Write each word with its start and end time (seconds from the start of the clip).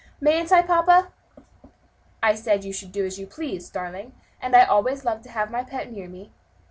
Mayn't 0.19 0.51
I, 0.51 0.63
papa?" 0.63 1.09
"I 2.23 2.33
said 2.33 2.63
you 2.63 2.73
should 2.73 2.91
do 2.91 3.05
as 3.05 3.19
you 3.19 3.27
pleased, 3.27 3.73
darling, 3.73 4.15
and 4.41 4.55
I 4.55 4.63
always 4.65 5.05
love 5.05 5.21
to 5.21 5.29
have 5.29 5.51
my 5.51 5.63
pet 5.63 5.91
near 5.91 6.07
me." 6.09 6.31